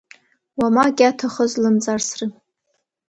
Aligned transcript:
Уамак 0.59 0.97
иаҭахыз 1.01 1.51
лымҵарсра. 1.61 2.25